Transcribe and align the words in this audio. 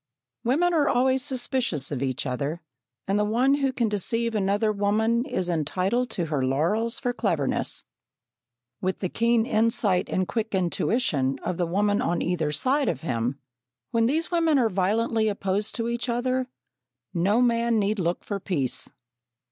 Women 0.43 0.73
are 0.73 0.89
always 0.89 1.23
suspicious 1.23 1.91
of 1.91 2.01
each 2.01 2.25
other, 2.25 2.59
and 3.07 3.19
the 3.19 3.23
one 3.23 3.53
who 3.53 3.71
can 3.71 3.87
deceive 3.87 4.33
another 4.33 4.71
woman 4.71 5.23
is 5.25 5.47
entitled 5.47 6.09
to 6.09 6.25
her 6.25 6.43
laurels 6.43 6.97
for 6.97 7.13
cleverness. 7.13 7.83
With 8.81 8.97
the 8.97 9.09
keen 9.09 9.45
insight 9.45 10.09
and 10.09 10.27
quick 10.27 10.55
intuition 10.55 11.37
of 11.43 11.57
the 11.57 11.67
woman 11.67 12.01
on 12.01 12.23
either 12.23 12.51
side 12.51 12.89
of 12.89 13.01
him, 13.01 13.37
when 13.91 14.07
these 14.07 14.31
women 14.31 14.57
are 14.57 14.69
violently 14.69 15.27
opposed 15.27 15.75
to 15.75 15.87
each 15.87 16.09
other, 16.09 16.47
no 17.13 17.39
man 17.39 17.77
need 17.77 17.99
look 17.99 18.23
for 18.23 18.39
peace. 18.39 18.89